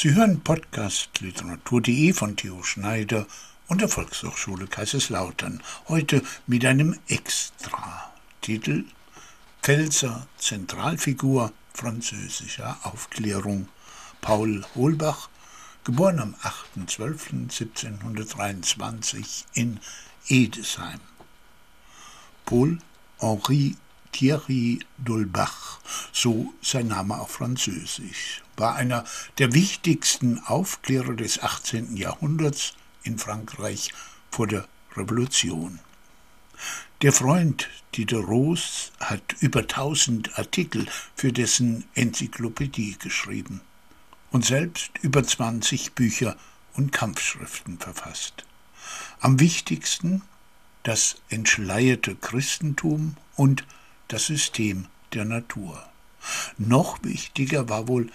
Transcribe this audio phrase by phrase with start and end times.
[0.00, 3.26] Sie hören Podcast literatur.de von Theo Schneider
[3.66, 5.60] und der Volkshochschule Kaiserslautern.
[5.88, 8.12] Heute mit einem Extra.
[8.40, 8.84] Titel
[9.60, 13.66] Pfälzer Zentralfigur französischer Aufklärung.
[14.20, 15.30] Paul Holbach,
[15.82, 16.36] geboren am
[16.76, 19.80] 8.12.1723 in
[20.28, 21.00] Edesheim.
[22.44, 22.78] Paul
[23.18, 23.74] Henri
[24.12, 25.78] Thierry d'Holbach,
[26.12, 29.04] so sein Name auf Französisch, war einer
[29.38, 31.96] der wichtigsten Aufklärer des 18.
[31.96, 33.92] Jahrhunderts in Frankreich
[34.30, 34.66] vor der
[34.96, 35.80] Revolution.
[37.02, 43.60] Der Freund Diderots hat über tausend Artikel für dessen Enzyklopädie geschrieben
[44.30, 46.36] und selbst über 20 Bücher
[46.74, 48.44] und Kampfschriften verfasst.
[49.20, 50.22] Am wichtigsten
[50.82, 53.64] das entschleierte Christentum und
[54.08, 55.82] das System der Natur.
[56.58, 58.10] Noch wichtiger war wohl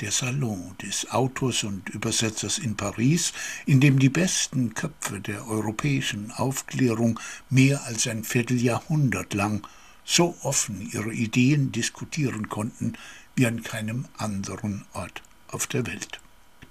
[0.00, 3.32] der Salon des Autors und Übersetzers in Paris,
[3.64, 9.66] in dem die besten Köpfe der europäischen Aufklärung mehr als ein Vierteljahrhundert lang
[10.04, 12.92] so offen ihre Ideen diskutieren konnten
[13.34, 16.20] wie an keinem anderen Ort auf der Welt.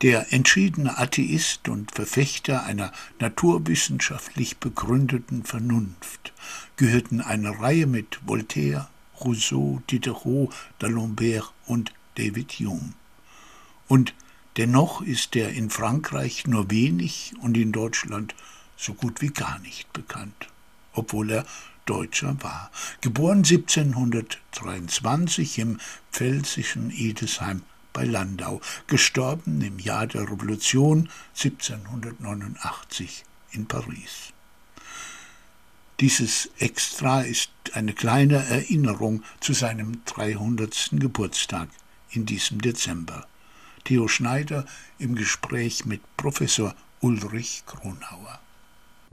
[0.06, 6.32] Der entschiedene Atheist und Verfechter einer naturwissenschaftlich begründeten Vernunft
[6.78, 8.88] gehörten eine Reihe mit Voltaire,
[9.20, 12.94] Rousseau, Diderot, d'Alembert und David Hume.
[13.88, 14.14] Und
[14.58, 18.36] dennoch ist er in Frankreich nur wenig und in Deutschland
[18.78, 20.50] so gut wie gar nicht bekannt,
[20.94, 21.48] obwohl er
[21.88, 22.70] Deutscher war.
[23.02, 25.80] Geboren 1723 im
[26.12, 27.64] pfälzischen Edesheim
[27.96, 34.34] bei Landau, gestorben im Jahr der Revolution 1789 in Paris.
[36.02, 40.90] Dieses Extra ist eine kleine Erinnerung zu seinem 300.
[40.92, 41.70] Geburtstag
[42.12, 43.26] in diesem Dezember.
[43.86, 44.66] Theo Schneider
[45.00, 48.42] im Gespräch mit Professor Ulrich Kronauer.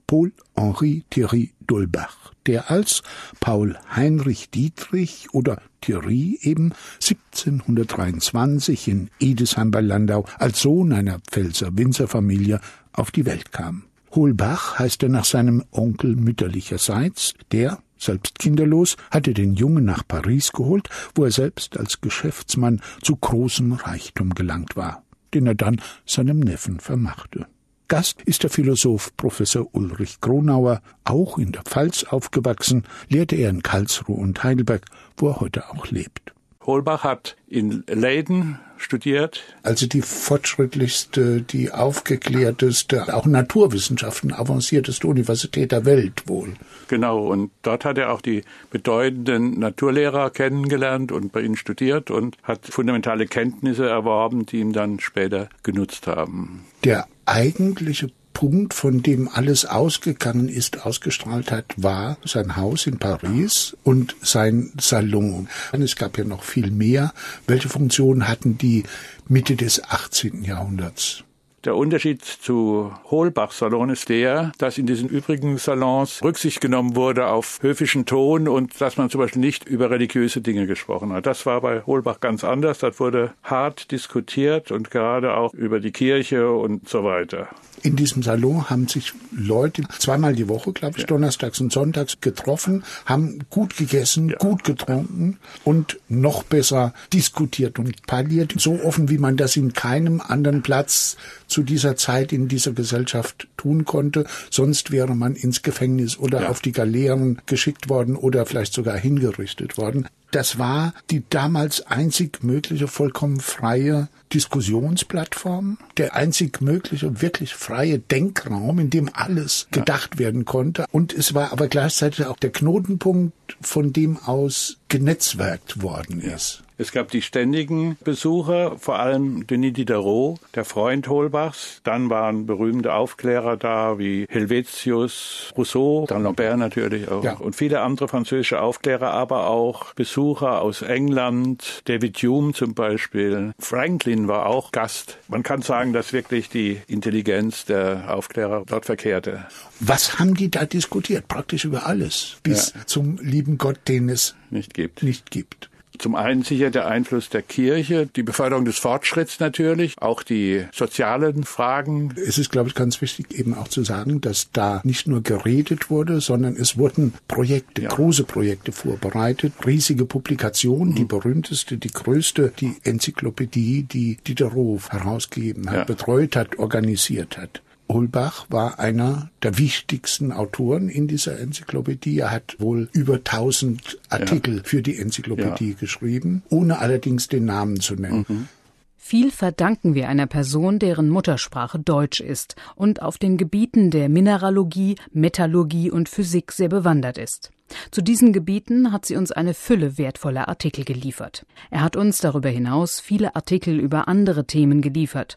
[0.06, 3.02] Paul-Henri Thierry d'Holbach, der als
[3.40, 11.76] Paul Heinrich Dietrich oder Thierry eben 1723 in Edesheim bei Landau als Sohn einer Pfälzer
[11.76, 12.60] Winzerfamilie
[12.92, 13.84] auf die Welt kam.
[14.14, 20.52] Holbach heißt er nach seinem Onkel mütterlicherseits, der, selbst kinderlos, hatte den Jungen nach Paris
[20.52, 26.40] geholt, wo er selbst als Geschäftsmann zu großem Reichtum gelangt war, den er dann seinem
[26.40, 27.46] Neffen vermachte.
[27.92, 33.62] Gast ist der Philosoph Professor Ulrich Kronauer, auch in der Pfalz aufgewachsen, lehrte er in
[33.62, 34.86] Karlsruhe und Heidelberg,
[35.18, 36.32] wo er heute auch lebt.
[36.64, 39.42] Holbach hat in Leiden studiert.
[39.62, 46.54] Also die fortschrittlichste, die aufgeklärteste, auch Naturwissenschaften avancierteste Universität der Welt wohl.
[46.88, 52.38] Genau, und dort hat er auch die bedeutenden Naturlehrer kennengelernt und bei ihnen studiert und
[52.42, 56.64] hat fundamentale Kenntnisse erworben, die ihm dann später genutzt haben.
[56.84, 63.76] Der eigentliche Punkt, von dem alles ausgegangen ist, ausgestrahlt hat, war sein Haus in Paris
[63.84, 65.48] und sein Salon.
[65.72, 67.12] Es gab ja noch viel mehr.
[67.46, 68.84] Welche Funktion hatten die
[69.28, 70.44] Mitte des 18.
[70.44, 71.24] Jahrhunderts?
[71.64, 77.60] Der Unterschied zu Holbach-Salon ist der, dass in diesen übrigen Salons Rücksicht genommen wurde auf
[77.62, 81.24] höfischen Ton und dass man zum Beispiel nicht über religiöse Dinge gesprochen hat.
[81.24, 82.78] Das war bei Holbach ganz anders.
[82.78, 87.48] Das wurde hart diskutiert und gerade auch über die Kirche und so weiter.
[87.82, 91.06] In diesem Salon haben sich Leute zweimal die Woche, glaube ich, ja.
[91.08, 94.36] donnerstags und sonntags getroffen, haben gut gegessen, ja.
[94.36, 100.20] gut getrunken und noch besser diskutiert und parliert, so offen, wie man das in keinem
[100.20, 101.16] anderen Platz
[101.48, 104.26] zu dieser Zeit in dieser Gesellschaft tun konnte.
[104.50, 106.48] Sonst wäre man ins Gefängnis oder ja.
[106.48, 110.06] auf die Galeeren geschickt worden oder vielleicht sogar hingerichtet worden.
[110.32, 118.78] Das war die damals einzig mögliche vollkommen freie Diskussionsplattform, der einzig mögliche wirklich freie Denkraum,
[118.78, 119.80] in dem alles ja.
[119.80, 120.86] gedacht werden konnte.
[120.90, 126.62] Und es war aber gleichzeitig auch der Knotenpunkt, von dem aus genetzwerkt worden ist.
[126.82, 131.80] Es gab die ständigen Besucher, vor allem Denis Diderot, der Freund Holbachs.
[131.84, 137.34] Dann waren berühmte Aufklärer da wie Helvetius, Rousseau, dann Lambert natürlich auch ja.
[137.34, 143.52] und viele andere französische Aufklärer, aber auch Besucher aus England, David Hume zum Beispiel.
[143.60, 145.18] Franklin war auch Gast.
[145.28, 149.46] Man kann sagen, dass wirklich die Intelligenz der Aufklärer dort verkehrte.
[149.78, 151.28] Was haben die da diskutiert?
[151.28, 152.38] Praktisch über alles.
[152.42, 152.84] Bis ja.
[152.86, 155.04] zum lieben Gott, den es nicht gibt.
[155.04, 155.70] Nicht gibt.
[155.98, 161.44] Zum einen sicher der Einfluss der Kirche, die Beförderung des Fortschritts natürlich, auch die sozialen
[161.44, 162.14] Fragen.
[162.16, 165.90] Es ist, glaube ich, ganz wichtig eben auch zu sagen, dass da nicht nur geredet
[165.90, 167.88] wurde, sondern es wurden Projekte, ja.
[167.88, 170.96] große Projekte vorbereitet, riesige Publikationen, mhm.
[170.96, 175.84] die berühmteste, die größte, die Enzyklopädie, die Diderot herausgegeben hat, ja.
[175.84, 177.62] betreut hat, organisiert hat.
[177.92, 182.18] Holbach war einer der wichtigsten Autoren in dieser Enzyklopädie.
[182.18, 184.62] Er hat wohl über 1000 Artikel ja.
[184.64, 185.76] für die Enzyklopädie ja.
[185.78, 188.24] geschrieben, ohne allerdings den Namen zu nennen.
[188.28, 188.48] Mhm.
[188.96, 194.94] Viel verdanken wir einer Person, deren Muttersprache Deutsch ist und auf den Gebieten der Mineralogie,
[195.12, 197.50] Metallurgie und Physik sehr bewandert ist.
[197.90, 201.44] Zu diesen Gebieten hat sie uns eine Fülle wertvoller Artikel geliefert.
[201.70, 205.36] Er hat uns darüber hinaus viele Artikel über andere Themen geliefert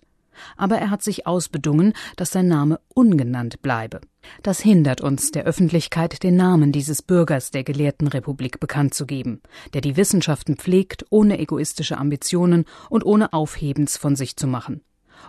[0.58, 4.02] aber er hat sich ausbedungen, dass sein Name ungenannt bleibe.
[4.44, 9.42] Das hindert uns, der Öffentlichkeit den Namen dieses Bürgers der Gelehrtenrepublik bekannt zu geben,
[9.74, 14.82] der die Wissenschaften pflegt, ohne egoistische Ambitionen und ohne Aufhebens von sich zu machen,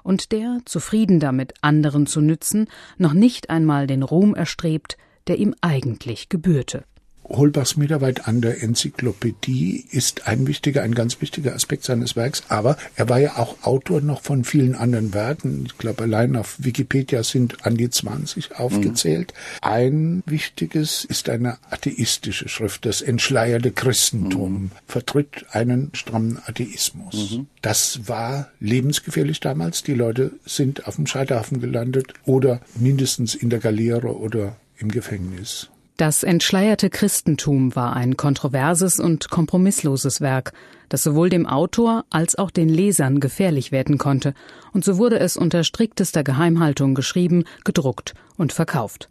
[0.03, 2.69] und der, zufrieden damit, anderen zu nützen,
[2.99, 6.85] noch nicht einmal den Ruhm erstrebt, der ihm eigentlich gebührte.
[7.29, 12.77] Holbachs Mitarbeit an der Enzyklopädie ist ein wichtiger, ein ganz wichtiger Aspekt seines Werks, aber
[12.95, 15.65] er war ja auch Autor noch von vielen anderen Werken.
[15.67, 19.33] Ich glaube, allein auf Wikipedia sind an die 20 aufgezählt.
[19.33, 19.69] Mhm.
[19.69, 24.71] Ein wichtiges ist eine atheistische Schrift, das entschleierte Christentum, mhm.
[24.87, 27.33] vertritt einen strammen Atheismus.
[27.33, 27.47] Mhm.
[27.63, 29.83] Das war lebensgefährlich damals.
[29.83, 35.69] Die Leute sind auf dem Scheiterhaufen gelandet oder mindestens in der Galeere oder im Gefängnis.
[35.97, 40.53] Das entschleierte Christentum war ein kontroverses und kompromissloses Werk,
[40.91, 44.35] das sowohl dem Autor als auch den Lesern gefährlich werden konnte,
[44.75, 49.09] und so wurde es unter striktester Geheimhaltung geschrieben, gedruckt und verkauft.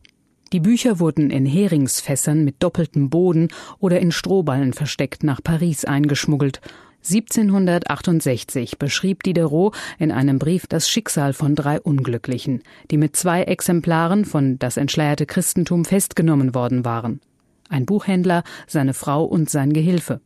[0.54, 3.48] Die Bücher wurden in Heringsfässern mit doppeltem Boden
[3.80, 6.62] oder in Strohballen versteckt nach Paris eingeschmuggelt
[7.08, 14.26] 1768 beschrieb Diderot in einem Brief das Schicksal von drei Unglücklichen, die mit zwei Exemplaren
[14.26, 17.22] von Das entschleierte Christentum festgenommen worden waren.
[17.70, 20.22] Ein Buchhändler, seine Frau und sein Gehilfe.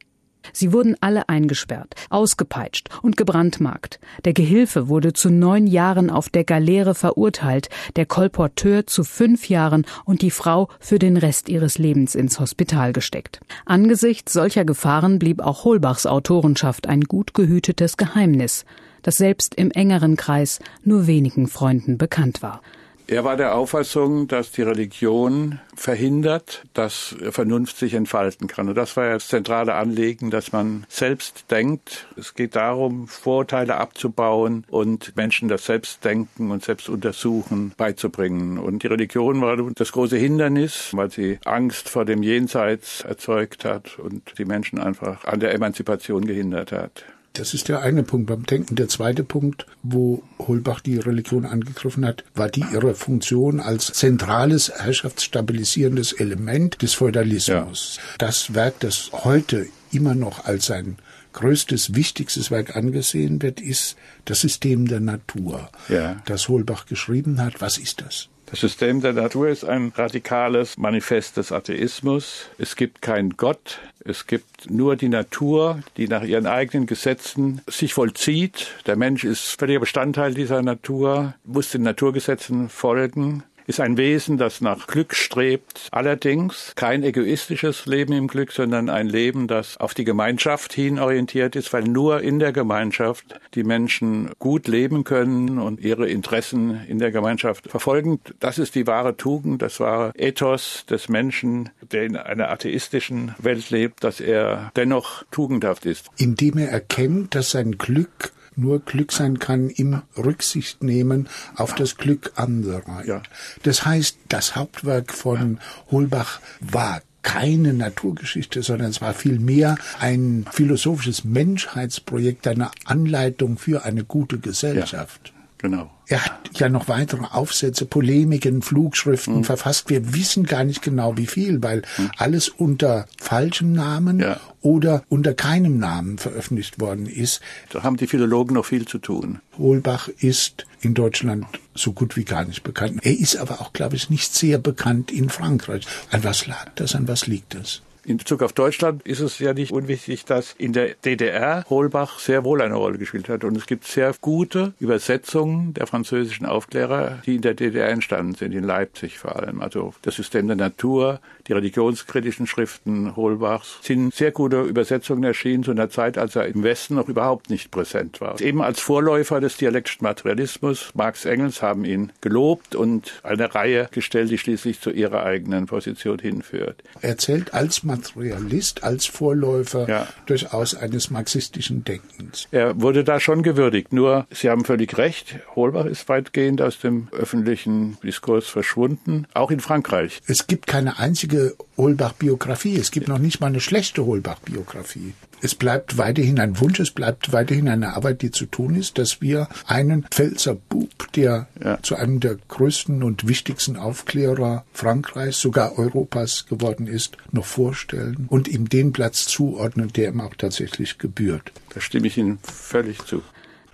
[0.53, 3.99] Sie wurden alle eingesperrt, ausgepeitscht und gebrandmarkt.
[4.25, 9.85] Der Gehilfe wurde zu neun Jahren auf der Galeere verurteilt, der Kolporteur zu fünf Jahren
[10.05, 13.39] und die Frau für den Rest ihres Lebens ins Hospital gesteckt.
[13.65, 18.65] Angesichts solcher Gefahren blieb auch Holbachs Autorenschaft ein gut gehütetes Geheimnis,
[19.01, 22.61] das selbst im engeren Kreis nur wenigen Freunden bekannt war.
[23.11, 28.69] Er war der Auffassung, dass die Religion verhindert, dass Vernunft sich entfalten kann.
[28.69, 32.05] Und das war ja das zentrale Anliegen, dass man selbst denkt.
[32.17, 38.59] Es geht darum, Vorurteile abzubauen und Menschen das Selbstdenken und Selbstuntersuchen beizubringen.
[38.59, 43.97] Und die Religion war das große Hindernis, weil sie Angst vor dem Jenseits erzeugt hat
[43.97, 47.05] und die Menschen einfach an der Emanzipation gehindert hat.
[47.33, 48.75] Das ist der eine Punkt beim Denken.
[48.75, 54.71] Der zweite Punkt, wo Holbach die Religion angegriffen hat, war die ihre Funktion als zentrales
[54.75, 57.97] herrschaftsstabilisierendes Element des Feudalismus.
[57.97, 58.03] Ja.
[58.17, 60.97] Das Werk, das heute immer noch als sein
[61.33, 63.95] größtes, wichtigstes Werk angesehen wird, ist
[64.25, 66.21] das System der Natur, ja.
[66.25, 67.61] das Holbach geschrieben hat.
[67.61, 68.29] Was ist das?
[68.49, 72.49] Das System der Natur ist ein radikales Manifest des Atheismus.
[72.57, 77.93] Es gibt keinen Gott, es gibt nur die Natur, die nach ihren eigenen Gesetzen sich
[77.93, 78.69] vollzieht.
[78.87, 84.61] Der Mensch ist völliger Bestandteil dieser Natur, muss den Naturgesetzen folgen ist ein Wesen, das
[84.61, 85.89] nach Glück strebt.
[85.91, 91.55] Allerdings kein egoistisches Leben im Glück, sondern ein Leben, das auf die Gemeinschaft hin orientiert
[91.55, 96.97] ist, weil nur in der Gemeinschaft die Menschen gut leben können und ihre Interessen in
[96.97, 98.19] der Gemeinschaft verfolgen.
[98.39, 103.69] Das ist die wahre Tugend, das wahre Ethos des Menschen, der in einer atheistischen Welt
[103.69, 106.07] lebt, dass er dennoch tugendhaft ist.
[106.17, 111.97] Indem er erkennt, dass sein Glück nur Glück sein kann im Rücksicht nehmen auf das
[111.97, 113.03] Glück anderer.
[113.05, 113.21] Ja.
[113.63, 115.59] Das heißt, das Hauptwerk von
[115.91, 124.03] Holbach war keine Naturgeschichte, sondern es war vielmehr ein philosophisches Menschheitsprojekt, eine Anleitung für eine
[124.03, 125.33] gute Gesellschaft.
[125.33, 125.91] Ja, genau.
[126.07, 129.43] Er hat ja noch weitere Aufsätze, Polemiken, Flugschriften mhm.
[129.43, 129.89] verfasst.
[129.89, 132.11] Wir wissen gar nicht genau wie viel, weil mhm.
[132.17, 134.39] alles unter falschem Namen ja.
[134.61, 137.41] oder unter keinem Namen veröffentlicht worden ist.
[137.69, 139.39] Da haben die Philologen noch viel zu tun.
[139.57, 143.01] Holbach ist in Deutschland so gut wie gar nicht bekannt.
[143.03, 145.85] Er ist aber auch, glaube ich, nicht sehr bekannt in Frankreich.
[146.09, 146.95] An was lag das?
[146.95, 147.83] An was liegt das?
[148.09, 152.43] In Bezug auf Deutschland ist es ja nicht unwichtig, dass in der DDR Holbach sehr
[152.43, 153.43] wohl eine Rolle gespielt hat.
[153.43, 158.51] Und es gibt sehr gute Übersetzungen der französischen Aufklärer, die in der DDR entstanden sind,
[158.55, 159.61] in Leipzig vor allem.
[159.61, 165.69] Also das System der Natur, die religionskritischen Schriften Holbachs sind sehr gute Übersetzungen erschienen zu
[165.69, 168.41] einer Zeit, als er im Westen noch überhaupt nicht präsent war.
[168.41, 174.31] Eben als Vorläufer des dialektischen Materialismus, Marx Engels haben ihn gelobt und eine Reihe gestellt,
[174.31, 176.81] die schließlich zu ihrer eigenen Position hinführt.
[177.01, 180.07] Er zählt als Materialist, als Vorläufer ja.
[180.25, 182.47] durchaus eines marxistischen Denkens.
[182.51, 183.93] Er wurde da schon gewürdigt.
[183.93, 189.59] Nur, Sie haben völlig recht, Holbach ist weitgehend aus dem öffentlichen Diskurs verschwunden, auch in
[189.59, 190.21] Frankreich.
[190.27, 192.77] Es gibt keine einzige Holbach-Biografie.
[192.77, 195.13] Es gibt noch nicht mal eine schlechte Holbach-Biografie.
[195.41, 199.21] Es bleibt weiterhin ein Wunsch, es bleibt weiterhin eine Arbeit, die zu tun ist, dass
[199.21, 201.79] wir einen Pfälzer Bub, der ja.
[201.81, 207.45] zu einem der größten und wichtigsten Aufklärer Frankreichs, sogar Europas geworden ist, noch
[207.79, 211.51] vorstellen und ihm den Platz zuordnen, der ihm auch tatsächlich gebührt.
[211.73, 213.21] Da stimme ich Ihnen völlig zu.